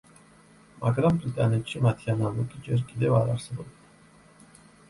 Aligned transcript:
მაგრამ 0.85 1.19
ბრიტანეთში 1.25 1.83
მათი 1.87 2.11
ანალოგი 2.15 2.65
ჯერ 2.69 2.81
კიდევ 2.93 3.19
არ 3.21 3.33
არსებობდა. 3.35 4.63